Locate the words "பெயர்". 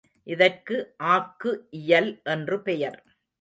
2.61-2.99